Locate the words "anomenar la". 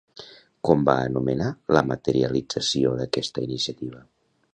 1.09-1.83